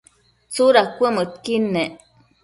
tsuda 0.51 0.81
cuëmëdqui 0.95 1.55
nec? 1.73 1.91